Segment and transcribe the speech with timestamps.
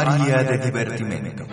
[0.00, 1.46] Área de divertimento.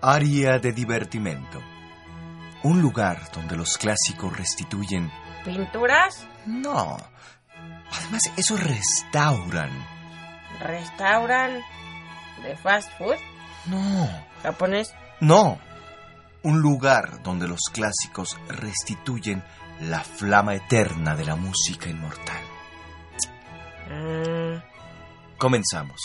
[0.00, 1.60] Área de divertimento.
[2.62, 5.12] Un lugar donde los clásicos restituyen...
[5.44, 6.26] ¿Pinturas?
[6.46, 6.96] No.
[7.92, 9.70] Además, eso restauran.
[10.60, 11.60] ¿Restauran?
[12.42, 13.16] ¿De fast food?
[13.66, 14.08] No.
[14.42, 14.94] ¿Japonés?
[15.20, 15.58] No.
[16.42, 19.44] Un lugar donde los clásicos restituyen
[19.80, 22.42] la flama eterna de la música inmortal.
[23.90, 24.78] Mm,
[25.38, 26.00] Comenzamos.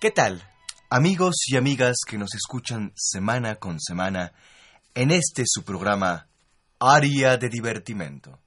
[0.00, 0.42] ¿Qué tal?
[0.88, 4.32] Amigos y amigas que nos escuchan semana con semana
[4.94, 6.28] en este su programa
[6.80, 8.38] Área de Divertimento.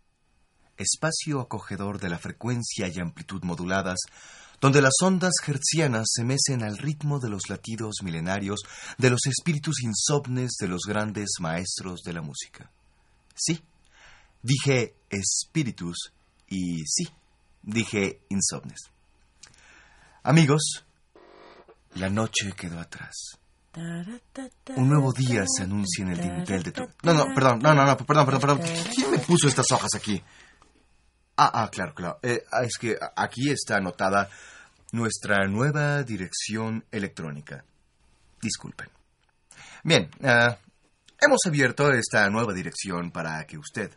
[0.77, 3.99] Espacio acogedor de la frecuencia y amplitud moduladas,
[4.61, 8.61] donde las ondas hertzianas se mecen al ritmo de los latidos milenarios
[8.97, 12.69] de los espíritus insomnes de los grandes maestros de la música.
[13.35, 13.61] Sí,
[14.41, 16.11] dije espíritus
[16.47, 17.07] y sí,
[17.63, 18.79] dije insomnes.
[20.23, 20.83] Amigos,
[21.95, 23.39] la noche quedó atrás.
[24.75, 26.81] Un nuevo día se anuncia en el dintel de tu...
[27.03, 28.61] No, no, perdón, no, no, no, perdón, perdón, perdón.
[28.93, 30.21] ¿Quién me puso estas hojas aquí?
[31.41, 32.19] Ah, ah, claro, claro.
[32.21, 34.29] Eh, ah, es que aquí está anotada
[34.91, 37.63] nuestra nueva dirección electrónica.
[38.41, 38.89] Disculpen.
[39.85, 40.57] Bien, ah,
[41.17, 43.89] hemos abierto esta nueva dirección para que usted,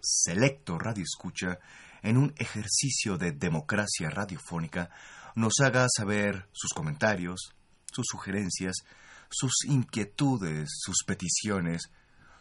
[0.00, 1.60] selecto radio escucha,
[2.02, 4.90] en un ejercicio de democracia radiofónica,
[5.36, 7.52] nos haga saber sus comentarios,
[7.92, 8.74] sus sugerencias,
[9.30, 11.92] sus inquietudes, sus peticiones,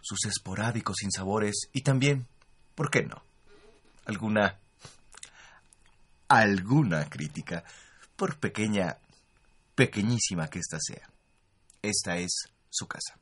[0.02, 2.26] sus esporádicos sinsabores y también,
[2.74, 3.22] ¿por qué no?
[4.08, 4.60] Alguna
[6.28, 7.64] alguna crítica,
[8.16, 8.98] por pequeña,
[9.76, 11.10] pequeñísima que ésta sea.
[11.82, 13.18] Esta es su casa.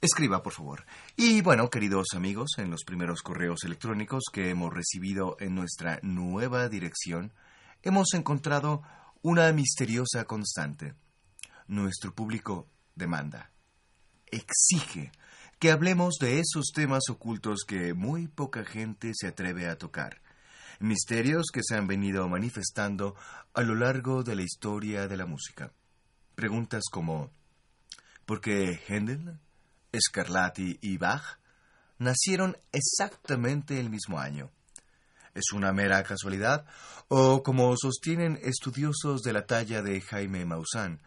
[0.00, 0.84] Escriba, por favor.
[1.16, 6.68] Y bueno, queridos amigos, en los primeros correos electrónicos que hemos recibido en nuestra nueva
[6.68, 7.32] dirección,
[7.82, 8.82] hemos encontrado
[9.22, 10.94] una misteriosa constante.
[11.66, 13.50] Nuestro público demanda,
[14.26, 15.10] exige
[15.58, 20.20] que hablemos de esos temas ocultos que muy poca gente se atreve a tocar.
[20.78, 23.16] Misterios que se han venido manifestando
[23.54, 25.72] a lo largo de la historia de la música.
[26.36, 27.32] Preguntas como
[28.24, 29.40] ¿por qué Händel,
[29.98, 31.40] Scarlatti y Bach
[31.98, 34.52] nacieron exactamente el mismo año?
[35.34, 36.66] ¿Es una mera casualidad?
[37.08, 41.00] ¿O como sostienen estudiosos de la talla de Jaime Maussan,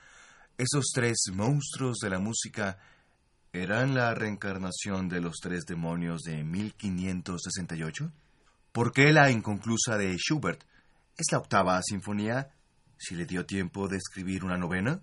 [0.58, 2.78] esos tres monstruos de la música
[3.54, 8.10] ¿Eran la reencarnación de los tres demonios de 1568?
[8.72, 10.64] ¿Por qué la inconclusa de Schubert
[11.18, 12.54] es la octava sinfonía
[12.98, 15.02] si le dio tiempo de escribir una novena?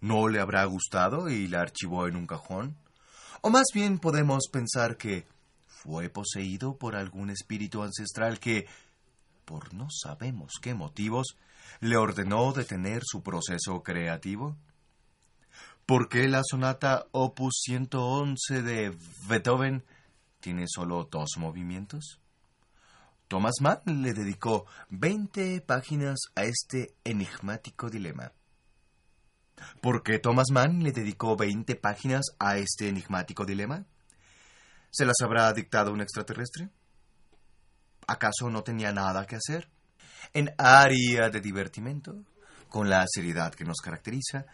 [0.00, 2.78] ¿No le habrá gustado y la archivó en un cajón?
[3.42, 5.26] O más bien podemos pensar que
[5.66, 8.66] fue poseído por algún espíritu ancestral que,
[9.44, 11.36] por no sabemos qué motivos,
[11.80, 14.56] le ordenó detener su proceso creativo.
[15.88, 18.94] ¿Por qué la sonata Opus 111 de
[19.26, 19.82] Beethoven
[20.38, 22.20] tiene solo dos movimientos?
[23.26, 28.34] Thomas Mann le dedicó 20 páginas a este enigmático dilema.
[29.80, 33.86] ¿Por qué Thomas Mann le dedicó 20 páginas a este enigmático dilema?
[34.90, 36.68] ¿Se las habrá dictado un extraterrestre?
[38.06, 39.70] ¿Acaso no tenía nada que hacer?
[40.34, 42.14] En área de divertimento,
[42.68, 44.44] con la seriedad que nos caracteriza,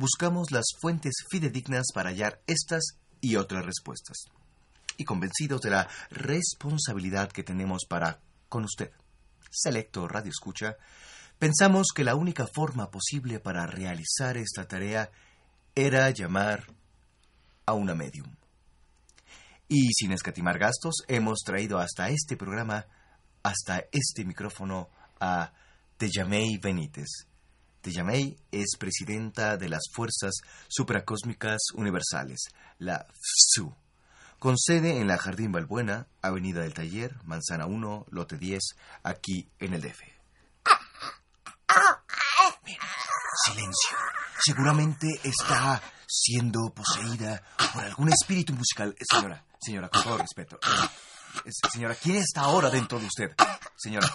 [0.00, 4.16] buscamos las fuentes fidedignas para hallar estas y otras respuestas.
[4.96, 8.18] Y convencidos de la responsabilidad que tenemos para
[8.48, 8.90] con usted,
[9.50, 10.78] selecto Radio Escucha,
[11.38, 15.10] pensamos que la única forma posible para realizar esta tarea
[15.74, 16.64] era llamar
[17.66, 18.34] a una medium.
[19.68, 22.86] Y sin escatimar gastos, hemos traído hasta este programa,
[23.42, 24.88] hasta este micrófono,
[25.20, 25.52] a
[25.98, 27.29] Tejamei Benítez.
[27.80, 30.34] Tejamei es presidenta de las Fuerzas
[30.68, 32.48] Supracósmicas Universales,
[32.78, 33.74] la FSU,
[34.38, 38.60] con sede en la Jardín Balbuena, Avenida del Taller, Manzana 1, Lote 10,
[39.02, 40.00] aquí en el DF.
[42.64, 42.80] Mire,
[43.46, 43.96] silencio.
[44.44, 47.42] Seguramente está siendo poseída
[47.72, 48.94] por algún espíritu musical.
[48.98, 50.56] Eh, Señora, señora, con todo respeto.
[50.56, 50.88] Eh,
[51.46, 53.34] eh, señora, ¿quién está ahora dentro de usted?
[53.76, 54.08] Señora.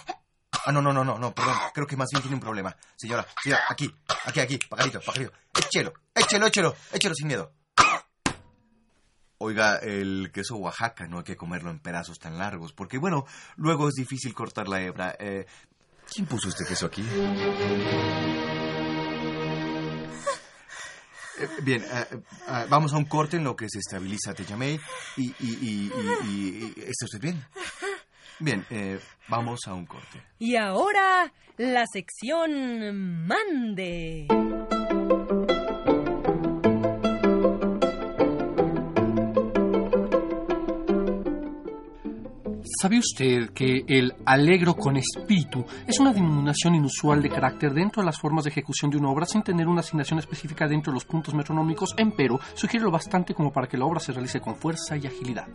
[0.66, 1.56] Ah, no, no, no, no, no, perdón.
[1.74, 2.76] Creo que más bien tiene un problema.
[2.96, 3.94] Señora, señora, aquí,
[4.26, 5.32] aquí, aquí, pajarito, pajarito.
[5.58, 7.54] Échelo, échelo, échelo, échelo sin miedo.
[9.38, 13.26] Oiga, el queso Oaxaca no hay que comerlo en pedazos tan largos, porque bueno,
[13.58, 15.16] luego es difícil cortar la hebra.
[15.20, 15.46] Eh,
[16.12, 17.06] ¿Quién puso este queso aquí?
[21.38, 22.06] Eh, bien, eh,
[22.48, 24.80] eh, vamos a un corte en lo que se estabiliza Te llamé
[25.18, 27.46] y, y, y, y- y- y- ¿Está usted bien?
[28.40, 29.00] Bien, eh,
[29.30, 30.22] vamos a un corte.
[30.40, 34.28] Y ahora la sección Mande.
[42.82, 48.08] ¿Sabe usted que el alegro con espíritu es una denominación inusual de carácter dentro de
[48.08, 51.06] las formas de ejecución de una obra sin tener una asignación específica dentro de los
[51.06, 54.98] puntos metronómicos, empero sugiere lo bastante como para que la obra se realice con fuerza
[54.98, 55.48] y agilidad?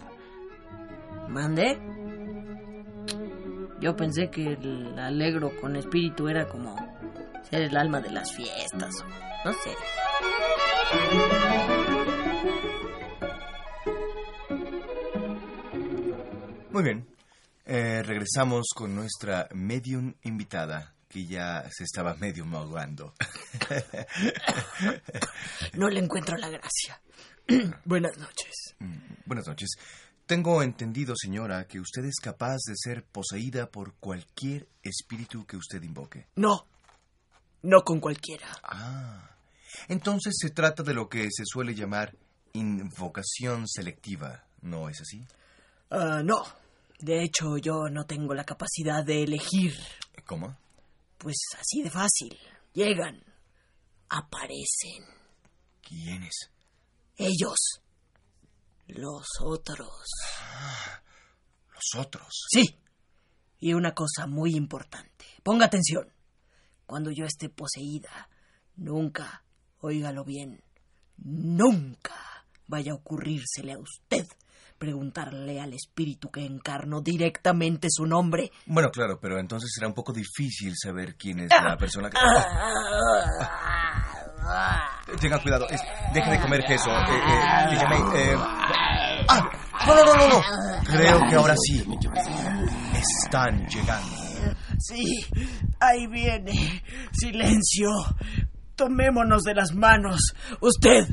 [1.28, 1.78] ¿Mande?
[3.80, 6.76] Yo pensé que el alegro con espíritu era como
[7.48, 9.06] ser el alma de las fiestas o
[9.44, 9.74] no sé.
[16.70, 17.06] Muy bien.
[17.66, 23.14] Eh, regresamos con nuestra medium invitada, que ya se estaba medio ahogando.
[25.74, 27.00] No le encuentro la gracia.
[27.84, 28.74] Buenas noches.
[28.78, 29.70] Mm, Buenas noches.
[30.30, 35.82] Tengo entendido, señora, que usted es capaz de ser poseída por cualquier espíritu que usted
[35.82, 36.28] invoque.
[36.36, 36.68] No,
[37.62, 38.46] no con cualquiera.
[38.62, 39.28] Ah.
[39.88, 42.14] Entonces se trata de lo que se suele llamar
[42.52, 45.20] invocación selectiva, ¿no es así?
[45.90, 46.44] Ah, no,
[47.00, 49.74] de hecho yo no tengo la capacidad de elegir.
[50.26, 50.56] ¿Cómo?
[51.18, 52.38] Pues así de fácil.
[52.72, 53.20] Llegan,
[54.08, 55.02] aparecen.
[55.82, 56.50] ¿Quiénes?
[57.16, 57.80] Ellos.
[58.94, 60.06] Los otros.
[61.72, 62.46] Los otros.
[62.50, 62.76] Sí.
[63.60, 65.26] Y una cosa muy importante.
[65.42, 66.12] Ponga atención.
[66.86, 68.28] Cuando yo esté poseída,
[68.76, 69.44] nunca,
[69.80, 70.62] óigalo bien,
[71.18, 72.14] nunca
[72.66, 74.26] vaya a ocurrírsele a usted
[74.80, 78.50] preguntarle al espíritu que encarnó directamente su nombre.
[78.64, 82.16] Bueno, claro, pero entonces será un poco difícil saber quién es la persona que...
[85.20, 85.66] Tenga cuidado,
[86.14, 86.90] deje de comer queso.
[86.90, 87.74] Eh, eh,
[88.14, 88.59] eh, ¡Ah!
[89.90, 90.84] No, no, no, no, no.
[90.84, 91.84] Creo que ahora sí.
[93.24, 94.16] Están llegando.
[94.78, 95.04] Sí,
[95.80, 96.82] ahí viene.
[97.12, 97.88] Silencio.
[98.76, 100.20] Tomémonos de las manos.
[100.60, 101.06] Usted,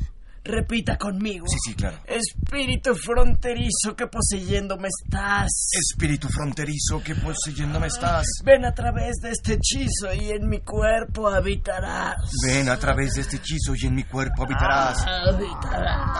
[0.47, 1.45] repita conmigo.
[1.47, 1.97] Sí, sí, claro.
[2.05, 5.49] Espíritu fronterizo que poseyéndome estás.
[5.73, 8.25] Espíritu fronterizo que poseyéndome estás.
[8.43, 12.15] Ven a través de este hechizo y en mi cuerpo habitarás.
[12.45, 15.05] Ven a través de este hechizo y en mi cuerpo habitarás.
[15.05, 16.17] Habitarás.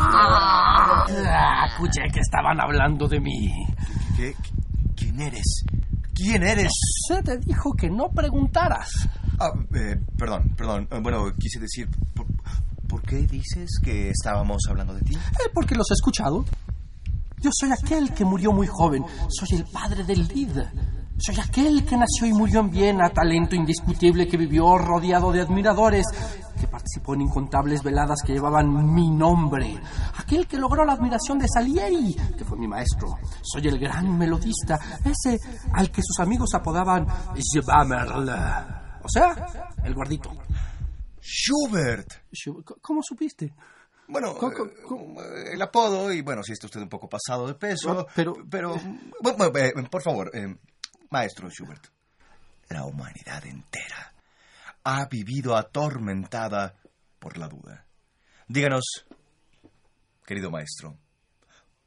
[0.00, 1.10] Habitarás.
[1.26, 3.52] Ah, escuché que estaban hablando de mí.
[4.16, 4.34] ¿Qué?
[4.96, 5.64] ¿Quién eres?
[6.14, 6.70] ¿Quién eres?
[7.08, 8.90] Se te dijo que no preguntaras.
[9.38, 10.88] Ah, eh, perdón, perdón.
[10.90, 12.26] Eh, Bueno, quise decir, ¿por,
[12.90, 15.14] por qué dices que estábamos hablando de ti?
[15.14, 16.44] Eh, porque los he escuchado.
[17.40, 19.04] Yo soy aquel que murió muy joven.
[19.28, 20.58] Soy el padre del Lid.
[21.16, 26.04] Soy aquel que nació y murió en Viena, talento indiscutible que vivió rodeado de admiradores,
[26.58, 29.78] que participó en incontables veladas que llevaban mi nombre.
[30.18, 33.08] Aquel que logró la admiración de Salieri, que fue mi maestro.
[33.42, 35.38] Soy el gran melodista, ese
[35.74, 37.06] al que sus amigos apodaban
[37.38, 38.30] Schwammerl.
[39.02, 39.34] O sea,
[39.84, 40.30] el gordito.
[41.22, 42.08] Schubert.
[42.80, 43.52] ¿Cómo supiste?
[44.08, 44.34] Bueno,
[45.22, 48.34] eh, el apodo, y bueno, si está usted un poco pasado de peso, No, pero-
[48.50, 48.74] pero,
[49.22, 50.56] bueno, bueno, eh, por favor, eh,
[51.10, 51.86] maestro Schubert,
[52.68, 54.12] la humanidad entera
[54.82, 56.74] ha vivido atormentada
[57.20, 57.86] por la duda.
[58.48, 58.84] Díganos,
[60.26, 60.96] querido maestro,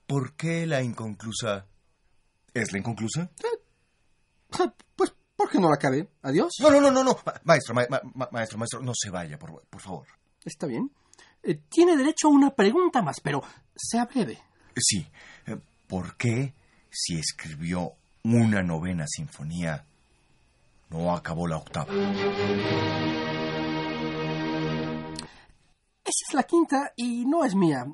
[0.08, 1.66] ¿por qué la inconclusa
[2.54, 3.32] es la inconclusa?
[4.96, 5.14] Pues,
[5.44, 6.08] ¿por qué no la acabé?
[6.22, 6.54] Adiós.
[6.62, 9.62] No, no, no, no, no, Ma- maestro, ma- ma- maestro, maestro, no se vaya, por,
[9.70, 10.08] por favor.
[10.46, 10.90] Está bien.
[11.44, 13.44] Eh, tiene derecho a una pregunta más, pero
[13.76, 14.40] sea breve.
[14.78, 15.06] Sí,
[15.48, 15.58] eh,
[15.88, 16.54] ¿por qué
[16.90, 19.86] si escribió una novena sinfonía
[20.90, 21.92] no acabó la octava?
[26.06, 27.86] Esa es la quinta y no es mía.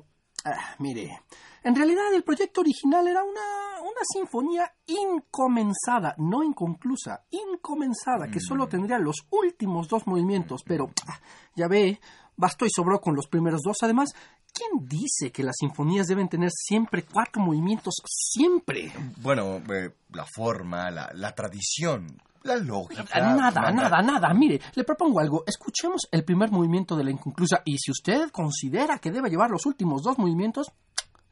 [0.44, 1.20] Ah, mire,
[1.62, 8.66] en realidad el proyecto original era una, una sinfonía incomenzada, no inconclusa, incomenzada, que solo
[8.66, 11.20] tendría los últimos dos movimientos, pero ah,
[11.54, 12.00] ya ve,
[12.36, 13.76] bastó y sobró con los primeros dos.
[13.82, 14.14] Además,
[14.52, 17.94] ¿Quién dice que las sinfonías deben tener siempre cuatro movimientos?
[18.06, 18.92] Siempre.
[19.18, 23.04] Bueno, eh, la forma, la, la tradición, la lógica.
[23.20, 24.34] Nada, manda- nada, nada.
[24.34, 25.44] Mire, le propongo algo.
[25.46, 29.66] Escuchemos el primer movimiento de la inconclusa y si usted considera que debe llevar los
[29.66, 30.70] últimos dos movimientos,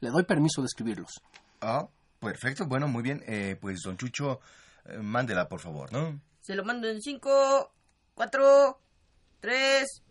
[0.01, 1.11] le doy permiso de escribirlos.
[1.61, 1.87] Ah,
[2.19, 2.65] perfecto.
[2.67, 3.23] Bueno, muy bien.
[3.27, 4.39] Eh, pues, don Chucho,
[4.85, 6.19] eh, mándela, por favor, ¿no?
[6.41, 7.71] Se lo mando en cinco,
[8.15, 8.79] cuatro,
[9.39, 10.01] tres,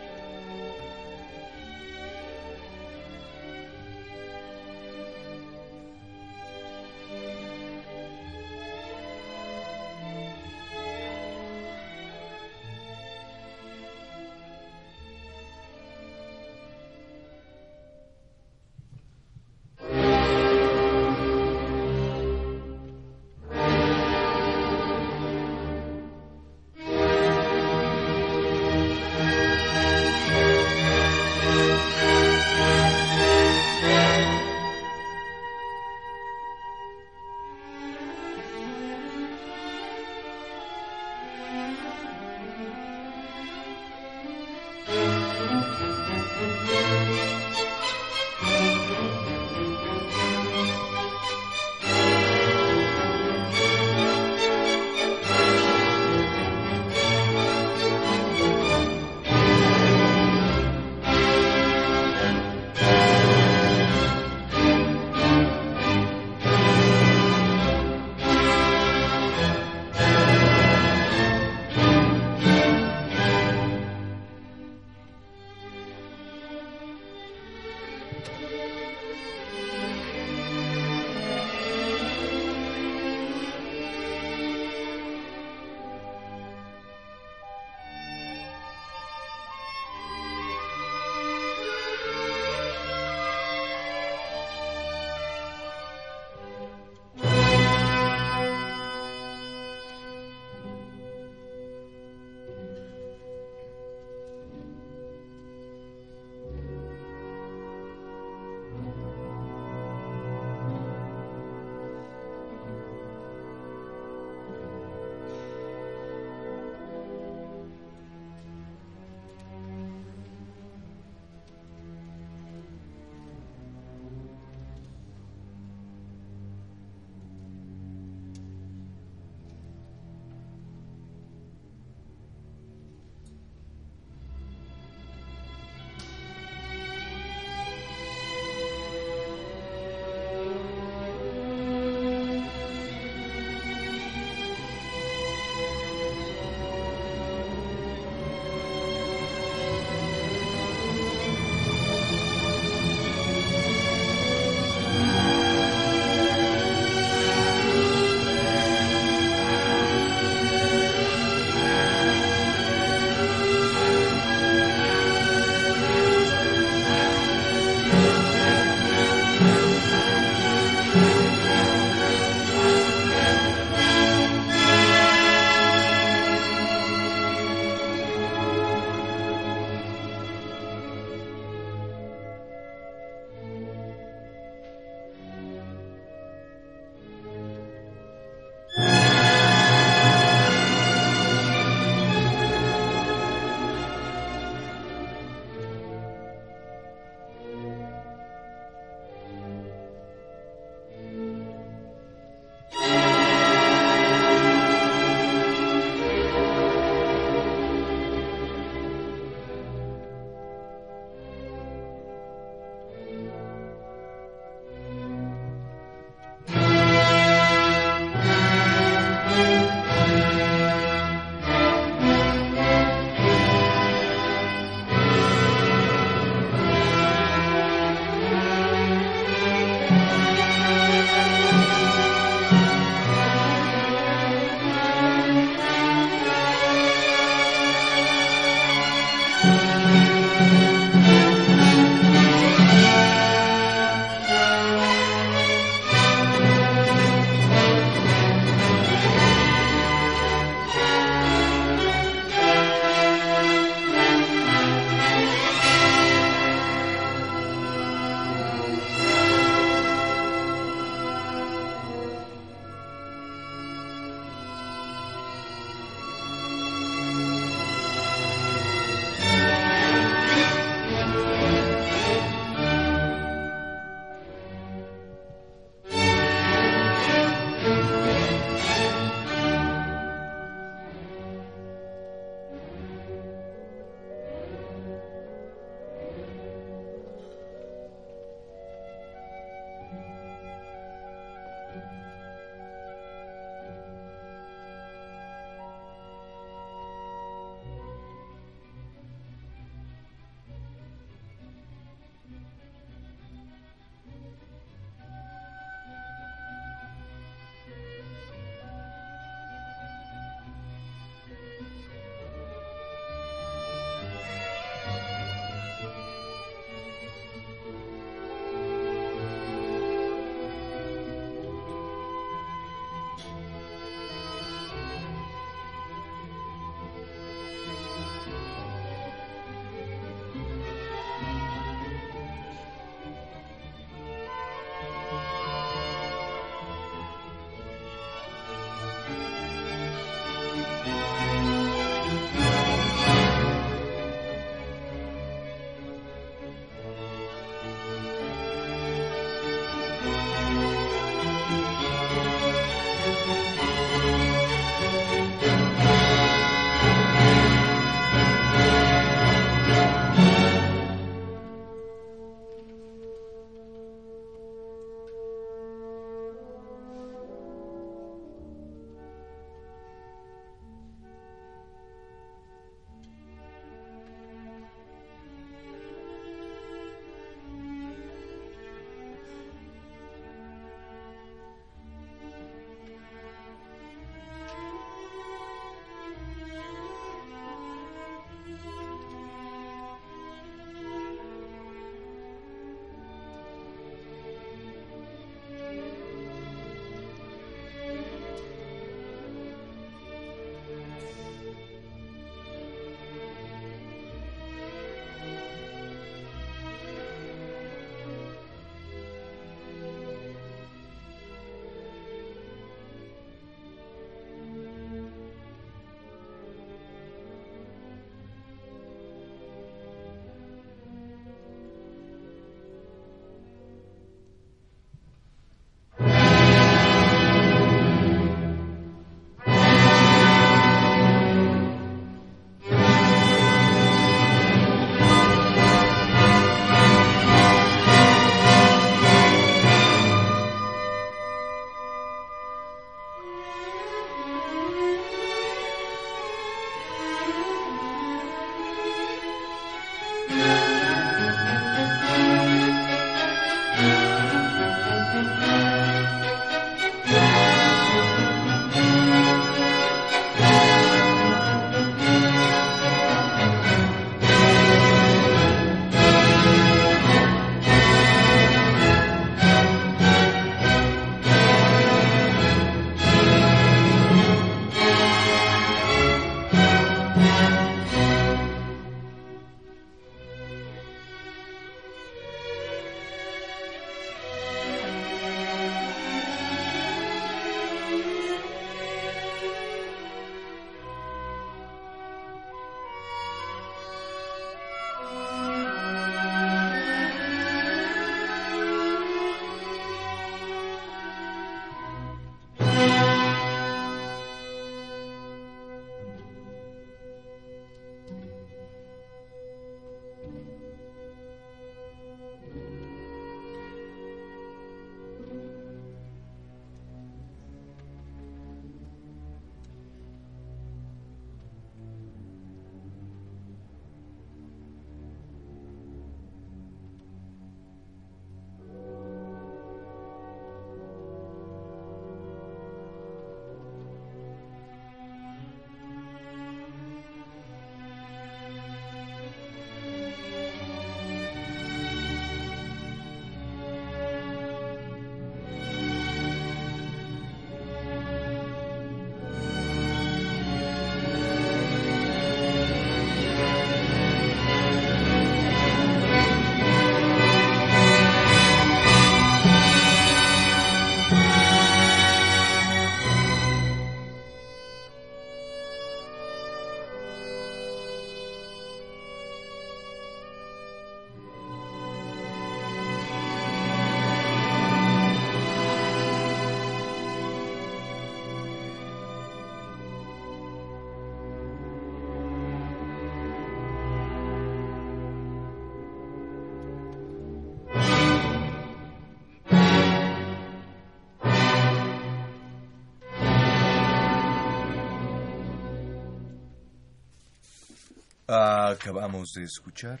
[598.70, 600.00] Acabamos de escuchar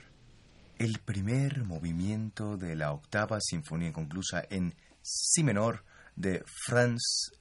[0.78, 7.32] el primer movimiento de la octava sinfonía inconclusa en si menor de Franz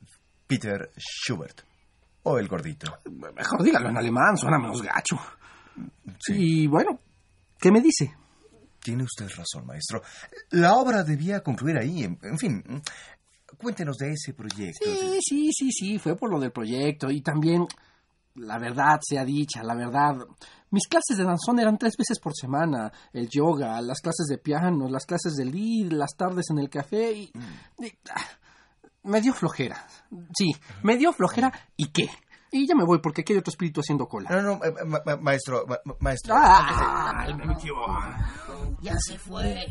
[0.48, 1.62] Peter Schubert,
[2.24, 2.98] o el gordito.
[3.12, 5.18] Mejor dígalo en alemán, suena menos gacho.
[6.30, 7.00] Y bueno,
[7.60, 8.12] ¿qué me dice?
[8.82, 10.02] Tiene usted razón, maestro.
[10.50, 12.04] La obra debía concluir ahí.
[12.04, 12.64] En, en fin,
[13.56, 14.84] cuéntenos de ese proyecto.
[14.84, 17.12] Sí, sí, sí, sí, fue por lo del proyecto.
[17.12, 17.68] Y también,
[18.34, 20.16] la verdad sea dicha, la verdad.
[20.72, 22.92] Mis clases de danzón eran tres veces por semana.
[23.14, 27.12] El yoga, las clases de piano, las clases de lead, las tardes en el café
[27.14, 27.32] y...
[27.80, 28.22] y, ah,
[29.04, 29.88] me dio flojera.
[30.38, 30.52] Sí,
[30.84, 32.10] me dio flojera y qué.
[32.52, 34.30] Y ya me voy porque aquí hay otro espíritu haciendo cola.
[34.30, 36.34] No, no, eh, ma- ma- maestro, ma- ma- maestro.
[36.38, 37.26] ¡Ah!
[37.38, 37.74] Me metió.
[38.82, 39.66] Ya se fue.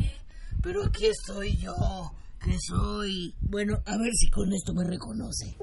[0.62, 1.74] Pero aquí estoy yo,
[2.40, 3.34] que soy...
[3.40, 5.56] Bueno, a ver si con esto me reconoce.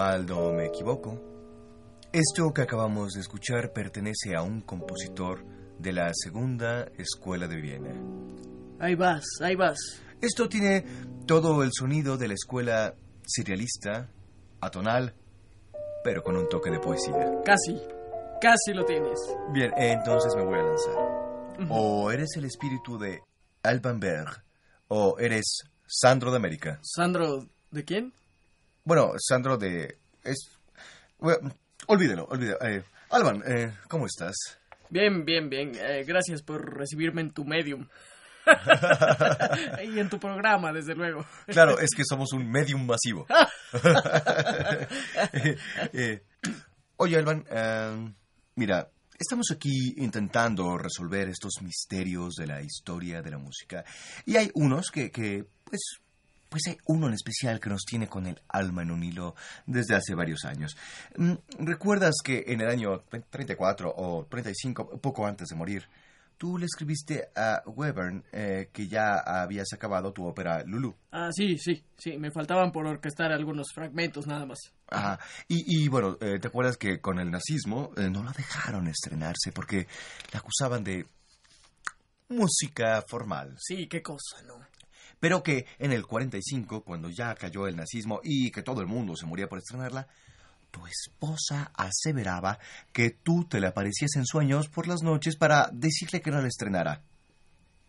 [0.00, 1.20] Mal no me equivoco,
[2.10, 5.44] esto que acabamos de escuchar pertenece a un compositor
[5.78, 7.92] de la Segunda Escuela de Viena.
[8.78, 9.78] Ahí vas, ahí vas.
[10.22, 10.86] Esto tiene
[11.26, 12.94] todo el sonido de la escuela
[13.26, 14.08] serialista,
[14.62, 15.14] atonal,
[16.02, 17.42] pero con un toque de poesía.
[17.44, 17.78] Casi,
[18.40, 19.18] casi lo tienes.
[19.52, 21.68] Bien, entonces me voy a lanzar.
[21.68, 23.20] O eres el espíritu de
[23.62, 24.44] Alban Berg,
[24.88, 26.80] o eres Sandro de América.
[26.82, 28.14] Sandro, ¿de quién?
[28.90, 29.98] Bueno, Sandro de...
[30.24, 30.50] Es...
[31.20, 31.54] bueno,
[31.86, 32.60] olvídelo, olvídelo.
[32.60, 34.34] Eh, Alban, eh, ¿cómo estás?
[34.88, 35.76] Bien, bien, bien.
[35.76, 37.86] Eh, gracias por recibirme en tu medium.
[39.84, 41.24] y en tu programa, desde luego.
[41.46, 43.28] Claro, es que somos un medium masivo.
[45.92, 46.24] Eh,
[46.96, 48.12] oye, Alban, eh,
[48.56, 53.84] mira, Estamos aquí intentando resolver estos misterios de la historia de la música.
[54.24, 56.00] Y hay unos que, que, pues,
[56.50, 59.34] pues hay uno en especial que nos tiene con el alma en un hilo
[59.66, 60.76] desde hace varios años.
[61.16, 65.84] Mm, ¿Recuerdas que en el año 34 o 35, poco antes de morir,
[66.36, 70.96] tú le escribiste a Webern eh, que ya habías acabado tu ópera Lulu?
[71.12, 72.18] Ah, sí, sí, sí.
[72.18, 74.58] Me faltaban por orquestar algunos fragmentos nada más.
[74.88, 75.20] Ajá.
[75.46, 79.52] Y, y bueno, eh, ¿te acuerdas que con el nazismo eh, no la dejaron estrenarse
[79.52, 79.86] porque
[80.32, 81.06] la acusaban de
[82.28, 83.54] música formal?
[83.58, 84.54] Sí, qué cosa, ¿no?
[85.20, 89.14] Pero que en el 45, cuando ya cayó el nazismo y que todo el mundo
[89.14, 90.08] se moría por estrenarla,
[90.70, 92.58] tu esposa aseveraba
[92.92, 96.48] que tú te le aparecías en sueños por las noches para decirle que no la
[96.48, 97.02] estrenara.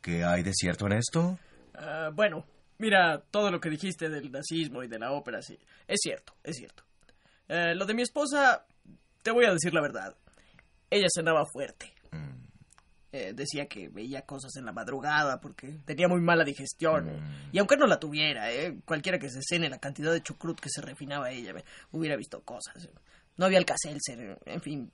[0.01, 1.39] ¿Qué hay de cierto en esto?
[1.75, 2.45] Ah, bueno,
[2.79, 5.57] mira, todo lo que dijiste del nazismo y de la ópera, sí.
[5.87, 6.83] Es cierto, es cierto.
[7.47, 8.65] Eh, lo de mi esposa,
[9.21, 10.15] te voy a decir la verdad.
[10.89, 11.93] Ella cenaba fuerte.
[12.11, 12.47] Mm,
[13.13, 17.07] Eh, decía que veía cosas en la madrugada porque tenía muy mala digestión.
[17.07, 17.49] Mm.
[17.51, 20.69] Y aunque no la tuviera, eh, cualquiera que se cene la cantidad de chucrut que
[20.69, 22.87] se refinaba ella, eh, hubiera visto cosas.
[23.35, 24.89] No había alcacelser, en fin.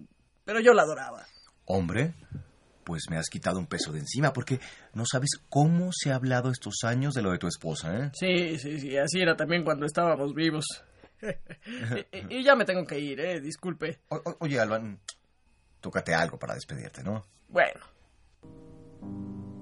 [0.46, 1.28] Pero yo la adoraba.
[1.66, 2.16] Hombre,
[2.84, 4.60] pues me has quitado un peso de encima porque
[4.94, 8.12] no sabes cómo se ha hablado estos años de lo de tu esposa, ¿eh?
[8.14, 10.66] Sí, sí, sí, así era también cuando estábamos vivos.
[12.30, 14.00] y, ya me tengo que ir, eh, disculpe.
[14.10, 15.00] O- oye, Alban,
[15.82, 17.26] tócate algo para despedirte, ¿no?
[17.50, 17.97] Bueno.
[19.02, 19.57] うん。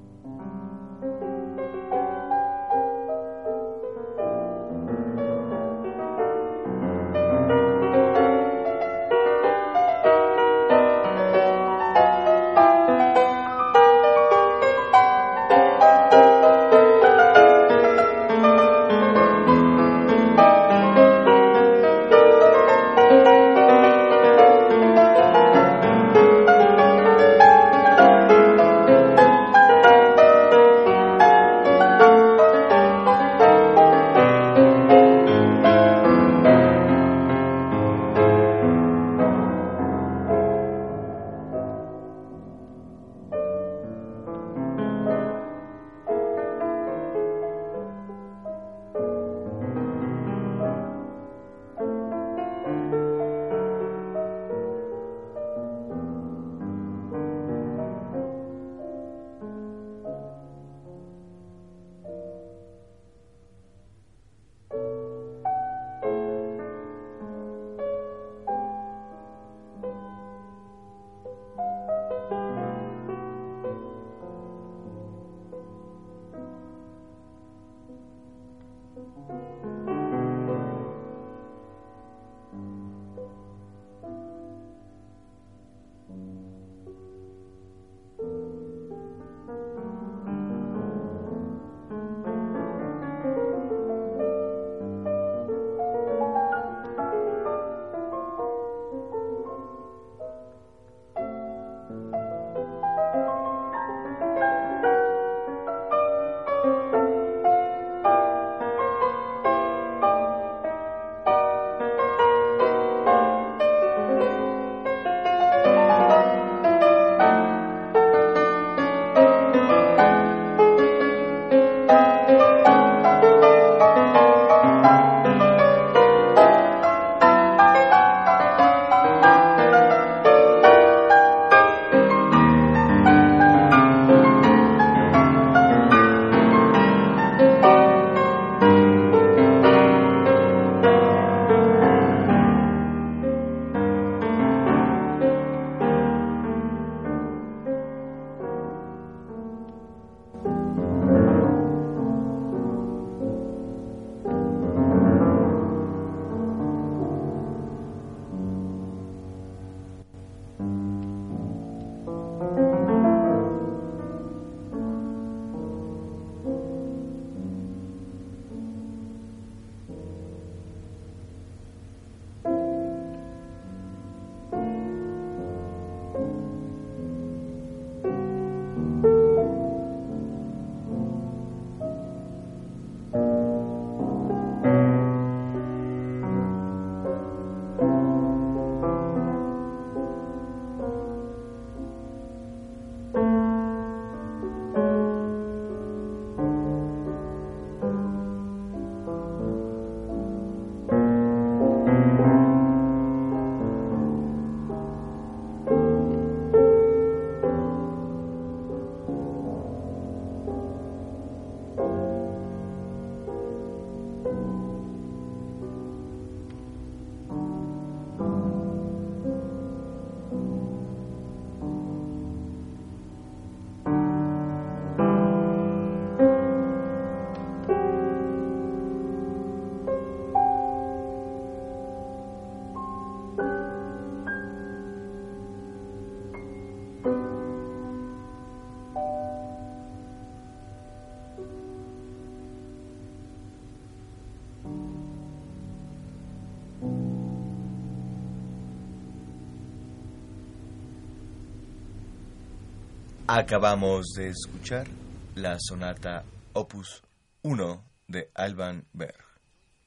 [253.27, 254.87] Acabamos de escuchar
[255.33, 256.23] la sonata
[256.53, 257.01] Opus
[257.41, 259.17] 1 de Alban Berg.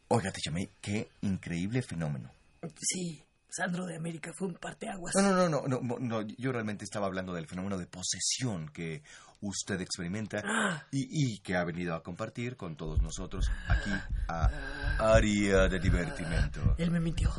[0.08, 2.32] Oiga, te llamé, qué increíble fenómeno.
[2.80, 5.14] Sí, Sandro de América fue un parteaguas.
[5.14, 9.04] No, no, no, no, no, no, yo realmente estaba hablando del fenómeno de posesión que
[9.40, 10.42] usted experimenta
[10.90, 13.92] y, y que ha venido a compartir con todos nosotros aquí
[14.26, 14.50] a
[14.98, 16.74] Área de Divertimento.
[16.76, 17.30] Él me mintió.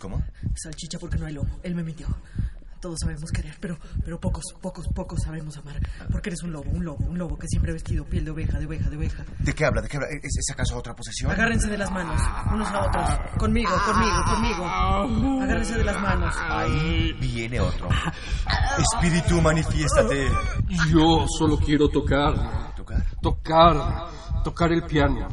[0.00, 0.20] ¿Cómo?
[0.56, 1.60] Salchicha porque no hay lobo.
[1.62, 2.08] Él me mintió.
[2.80, 5.76] Todos sabemos querer, pero, pero pocos, pocos, pocos sabemos amar.
[6.10, 8.58] Porque eres un lobo, un lobo, un lobo que siempre ha vestido piel de oveja,
[8.58, 9.24] de oveja, de oveja.
[9.40, 9.82] ¿De qué habla?
[9.82, 10.08] ¿De qué habla?
[10.10, 11.30] ¿Es, es acaso otra posesión?
[11.30, 12.20] Agárrense de las manos,
[12.52, 13.10] unos a otros.
[13.38, 15.42] Conmigo, conmigo, conmigo.
[15.42, 16.34] Agárrense de las manos.
[16.38, 17.88] Ahí viene otro.
[18.78, 20.28] Espíritu, manifiéstate.
[20.90, 22.74] Yo solo quiero tocar.
[22.76, 23.04] ¿Tocar?
[23.20, 24.06] Tocar.
[24.44, 25.28] Tocar el piano.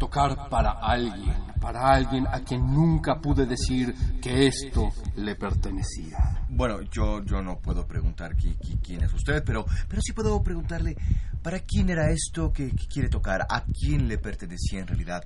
[0.00, 1.36] Tocar para alguien.
[1.60, 6.42] Para alguien a quien nunca pude decir que esto le pertenecía.
[6.48, 10.42] Bueno, yo, yo no puedo preguntar qui- qui- quién es usted, pero, pero sí puedo
[10.42, 10.96] preguntarle
[11.42, 15.22] para quién era esto que, que quiere tocar, a quién le pertenecía en realidad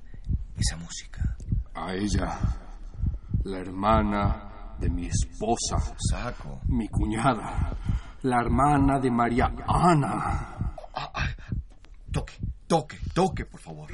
[0.56, 1.36] esa música.
[1.74, 2.36] A ella.
[3.44, 5.76] La hermana de mi esposa.
[6.10, 6.60] Saco.
[6.66, 7.76] Mi cuñada.
[8.22, 10.56] La hermana de María Ana.
[10.96, 11.28] Ah, ah,
[12.10, 12.34] toque,
[12.66, 13.88] toque, toque, por favor.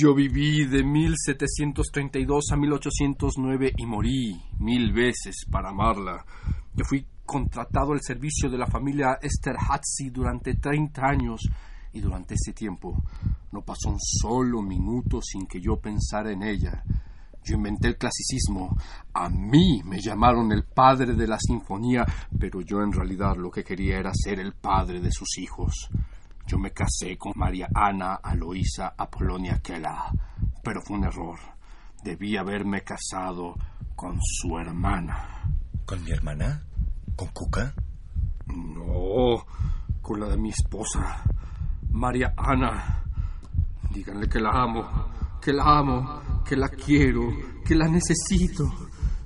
[0.00, 6.24] Yo viví de 1732 a 1809 y morí mil veces para amarla.
[6.72, 11.40] Yo fui contratado al servicio de la familia Esterhazy durante 30 años
[11.92, 13.02] y durante ese tiempo
[13.50, 16.84] no pasó un solo minuto sin que yo pensara en ella.
[17.42, 18.76] Yo inventé el clasicismo.
[19.14, 22.06] A mí me llamaron el padre de la sinfonía,
[22.38, 25.88] pero yo en realidad lo que quería era ser el padre de sus hijos.
[26.48, 30.10] Yo me casé con María Ana Aloísa Apolonia Kela,
[30.64, 31.38] pero fue un error.
[32.02, 33.54] Debí haberme casado
[33.94, 35.42] con su hermana.
[35.84, 36.64] ¿Con mi hermana?
[37.14, 37.74] ¿Con Cuca?
[38.46, 39.44] No,
[40.00, 41.22] con la de mi esposa,
[41.90, 43.02] María Ana.
[43.92, 44.88] Díganle que la amo,
[45.42, 47.28] que la amo, que la quiero,
[47.62, 48.64] que la necesito.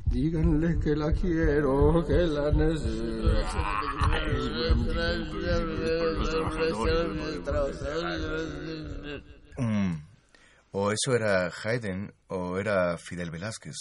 [0.07, 4.02] Díganle que la quiero, que la necesito.
[9.59, 9.95] Mm,
[10.73, 13.75] O eso era Haydn o era Fidel Velázquez.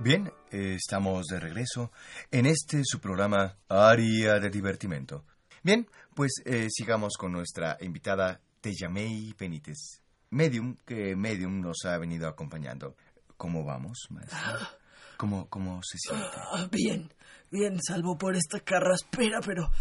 [0.03, 1.89] Bien, eh, estamos de regreso
[2.29, 5.23] en este su programa Área de Divertimento.
[5.63, 12.27] Bien, pues eh, sigamos con nuestra invitada Tejamei Benítez, medium que medium nos ha venido
[12.27, 12.97] acompañando.
[13.37, 14.71] ¿Cómo vamos, maestra?
[15.15, 16.37] ¿Cómo, cómo se siente?
[16.51, 17.09] Ah, bien,
[17.49, 19.71] bien, salvo por esta carraspera, pero...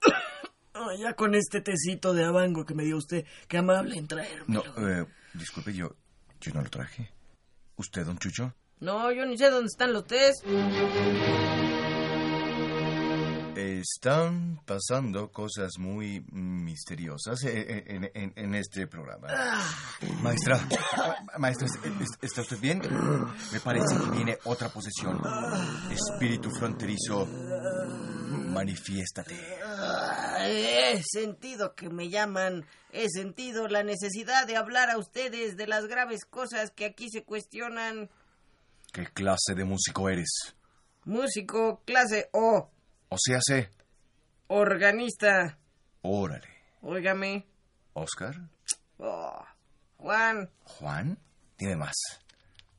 [0.98, 4.64] Ya con este tecito de abango que me dio usted, qué amable en traérmelo.
[4.64, 5.94] No, eh, disculpe, yo,
[6.40, 7.08] yo no lo traje.
[7.76, 8.52] ¿Usted, don Chucho?
[8.82, 10.42] No, yo ni sé dónde están los tés.
[13.56, 19.28] Están pasando cosas muy misteriosas eh, eh, en, en- en este programa.
[20.20, 20.58] Maestra,
[21.38, 21.66] maestra,
[22.00, 22.80] ¿est- ¿está usted bien?
[23.52, 25.20] Me parece que viene otra posesión.
[25.90, 27.26] Espíritu fronterizo,
[28.48, 29.36] manifiéstate.
[30.44, 35.86] He sentido que me llaman, he sentido la necesidad de hablar a ustedes de las
[35.86, 38.10] graves cosas que aquí se cuestionan.
[38.92, 40.54] ¿Qué clase de músico eres?
[41.04, 42.70] Músico, clase O,
[43.08, 43.70] O sea, sé,
[44.48, 45.58] organista,
[46.02, 46.48] órale.
[46.82, 47.46] óigame.
[47.94, 48.36] ¿Oscar?
[48.98, 49.44] Oh,
[49.98, 51.18] Juan, ¿Juan?
[51.58, 51.94] Dime más.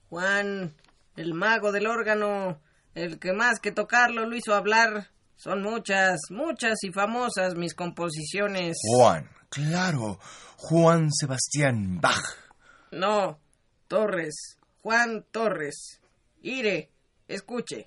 [0.09, 0.74] Juan,
[1.16, 2.59] el mago del órgano,
[2.95, 5.09] el que más que tocarlo lo hizo hablar.
[5.36, 8.78] Son muchas, muchas y famosas mis composiciones.
[8.95, 10.20] Juan, claro.
[10.57, 12.24] Juan Sebastián Bach.
[12.91, 13.39] No,
[13.88, 15.99] Torres, Juan Torres.
[16.44, 16.89] Ire,
[17.26, 17.84] escuche.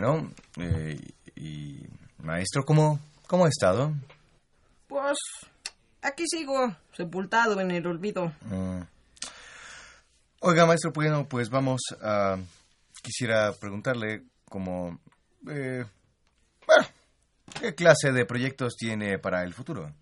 [0.00, 0.98] Bueno, eh,
[1.36, 1.86] y
[2.18, 3.92] maestro, ¿cómo, ¿cómo ha estado?
[4.86, 5.18] Pues
[6.00, 8.32] aquí sigo, sepultado en el olvido.
[8.46, 8.80] Mm.
[10.40, 12.38] Oiga, maestro, bueno, pues vamos a...
[13.02, 14.98] Quisiera preguntarle como...
[15.50, 15.84] eh,
[16.66, 16.86] bueno,
[17.60, 19.92] ¿qué clase de proyectos tiene para el futuro?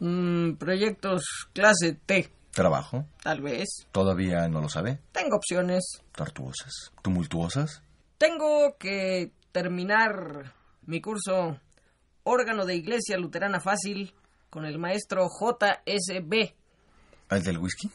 [0.00, 1.22] Mm, proyectos
[1.54, 3.06] clase T, ¿Trabajo?
[3.22, 3.68] tal vez.
[3.90, 4.98] ¿Todavía no lo sabe?
[5.12, 6.02] Tengo opciones.
[6.12, 6.92] ¿Tortuosas?
[7.02, 7.82] ¿Tumultuosas?
[8.20, 10.52] Tengo que terminar
[10.84, 11.58] mi curso
[12.22, 14.12] órgano de iglesia luterana fácil
[14.50, 16.52] con el maestro JSB.
[17.30, 17.90] ¿El del whisky?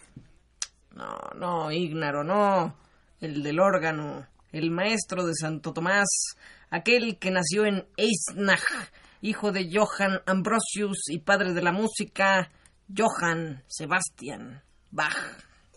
[0.96, 2.76] No, no, Ignaro, no.
[3.22, 6.08] el del órgano, el maestro de Santo Tomás,
[6.72, 8.66] aquel que nació en Eisenach,
[9.22, 12.50] hijo de Johann Ambrosius y padre de la música,
[12.98, 15.16] Johann Sebastian Bach.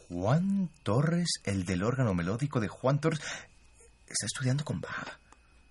[0.08, 3.20] Juan Torres, el del órgano melódico de Juan Torres,
[4.12, 5.18] está estudiando con Bach.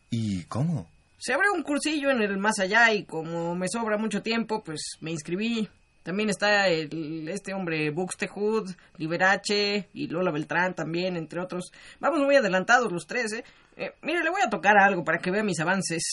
[0.10, 0.90] ¿Y cómo?
[1.20, 4.98] Se abrió un cursillo en el más allá y como me sobra mucho tiempo, pues
[5.02, 5.68] me inscribí.
[6.04, 11.72] También está este hombre Buxtehude, Liberace y Lola Beltrán también, entre otros.
[12.00, 13.44] Vamos muy adelantados los tres, ¿eh?
[13.76, 16.04] eh mire, le voy a tocar algo para que vea mis avances.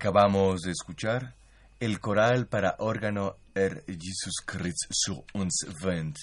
[0.00, 1.34] Acabamos de escuchar
[1.78, 6.16] el coral para órgano Er Jesus Christ sur uns Wind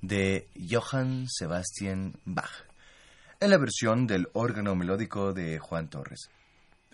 [0.00, 2.64] de Johann Sebastian Bach,
[3.40, 6.30] en la versión del órgano melódico de Juan Torres.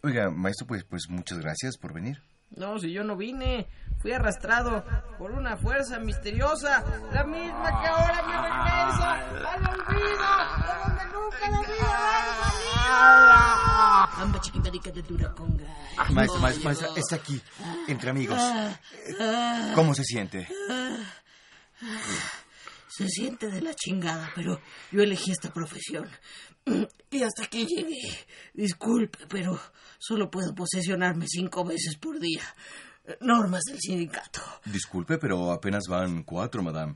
[0.03, 2.23] Oiga, maestro, pues, pues muchas gracias por venir.
[2.57, 3.69] No, si yo no vine,
[3.99, 4.83] fui arrastrado
[5.19, 6.83] por una fuerza misteriosa,
[7.13, 9.13] la misma que ahora me regresa
[9.53, 10.25] al olvido,
[10.57, 13.70] de donde nunca debía haber salido.
[14.21, 15.65] Amba chiquitarica de Duraconga.
[16.11, 17.41] Maestro, maestro, maestro, está aquí,
[17.89, 18.39] entre amigos.
[19.75, 20.47] ¿Cómo se siente?
[22.89, 24.61] Se siente de la chingada, pero
[24.93, 26.07] yo elegí esta profesión.
[27.11, 28.27] Y hasta aquí llegué.
[28.53, 29.59] Disculpe, pero
[29.99, 32.43] solo puedo posesionarme cinco veces por día.
[33.21, 34.41] Normas del sindicato.
[34.65, 36.95] Disculpe, pero apenas van cuatro, madame.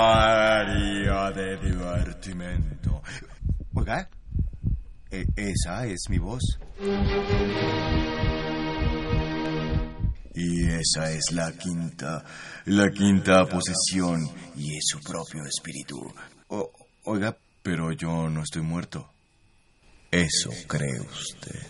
[0.00, 3.02] Área de divertimento.
[3.74, 4.08] Oiga,
[5.10, 6.42] e- esa es mi voz.
[10.34, 12.24] Y esa es la quinta,
[12.66, 14.20] la quinta posesión
[14.56, 15.96] y es su propio espíritu.
[16.48, 16.70] O-
[17.04, 17.36] oiga,
[17.68, 19.10] pero yo no estoy muerto.
[20.10, 21.66] Eso cree usted.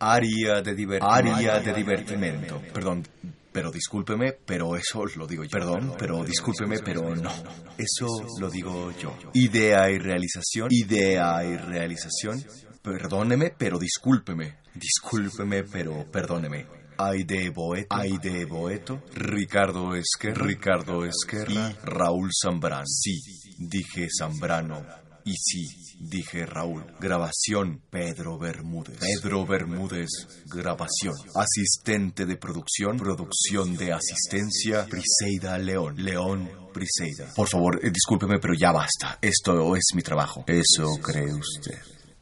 [0.00, 1.06] Área de divertimento.
[1.08, 2.60] Área de divertimento.
[2.72, 3.06] Perdón,
[3.52, 5.50] pero discúlpeme, pero eso lo digo yo.
[5.50, 7.30] Perdón, pero discúlpeme, pero no.
[7.78, 8.08] Eso
[8.40, 9.16] lo digo yo.
[9.34, 10.66] Idea y realización.
[10.70, 12.44] Idea y realización.
[12.82, 14.56] Perdóneme, pero discúlpeme.
[14.74, 16.66] Discúlpeme, pero perdóneme.
[16.98, 22.84] Aide Boeto, Aide Boeto, Ricardo Esquerra, Ricardo Esquerra, y Raúl Zambrano.
[22.86, 23.20] Sí,
[23.58, 24.84] dije Zambrano.
[25.24, 25.66] Y sí,
[25.98, 26.84] dije Raúl.
[27.00, 28.98] Grabación, Pedro Bermúdez.
[28.98, 30.10] Pedro Bermúdez,
[30.46, 31.14] grabación.
[31.34, 35.96] Asistente de producción, producción de asistencia, Briseida León.
[35.96, 37.32] León, Briseida.
[37.34, 39.18] Por favor, eh, discúlpeme, pero ya basta.
[39.20, 40.44] Esto es mi trabajo.
[40.46, 41.78] Eso cree usted.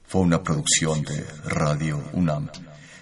[0.06, 2.50] Fue una producción de Radio UNAM.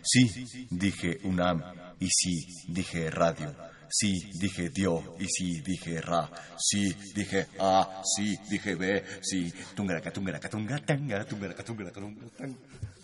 [0.03, 1.63] Sí, dije UNAM.
[2.01, 3.55] Y sí, dije radio.
[3.89, 5.17] Sí, dije dio.
[5.19, 6.31] Y sí, dije ra.
[6.57, 8.03] Sí, dije a.
[8.05, 9.05] Sí, dije b.
[9.21, 11.91] Sí, tungaraca, tungaraca, tungaraca, tungaraca, tunga,
[12.37, 12.57] tanga.